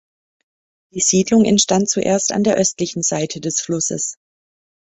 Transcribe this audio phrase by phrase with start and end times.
[0.95, 4.17] Die Siedlung entstand zuerst an der östlichen Seite des Flusses.